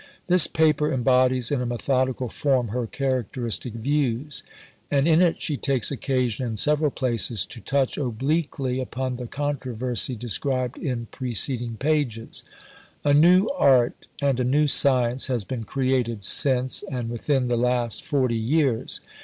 This 0.25 0.47
paper 0.47 0.91
embodies 0.91 1.51
in 1.51 1.61
a 1.61 1.65
methodical 1.67 2.27
form 2.27 2.69
her 2.69 2.87
characteristic 2.87 3.75
views, 3.75 4.41
and 4.89 5.07
in 5.07 5.21
it 5.21 5.39
she 5.39 5.57
takes 5.57 5.91
occasion 5.91 6.43
in 6.43 6.57
several 6.57 6.89
places 6.89 7.45
to 7.45 7.61
touch 7.61 7.99
obliquely 7.99 8.79
upon 8.79 9.17
the 9.17 9.27
controversy 9.27 10.15
described 10.15 10.75
in 10.79 11.05
preceding 11.11 11.77
pages. 11.77 12.43
"A 13.03 13.13
new 13.13 13.45
art, 13.49 14.07
and 14.23 14.39
a 14.39 14.43
new 14.43 14.65
science, 14.65 15.27
has 15.27 15.43
been 15.45 15.65
created 15.65 16.25
since 16.25 16.81
and 16.89 17.11
within 17.11 17.45
the 17.47 17.55
last 17.55 18.03
forty 18.03 18.35
years. 18.37 19.01